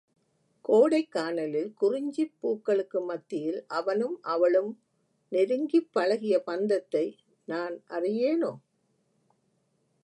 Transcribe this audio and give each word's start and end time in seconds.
கோடைக்கானலில் 0.65 1.73
குறிஞ்சிப் 1.73 2.33
பூக்களுக்கு 2.39 3.01
மத்தியில் 3.01 3.63
அவனும் 3.67 4.17
அவளும் 4.21 4.71
நெருங்கிப் 5.31 5.91
பழகிய 5.91 6.39
பந்தத்தை 6.39 7.05
நான் 7.47 7.83
அறியேனோ? 7.89 8.51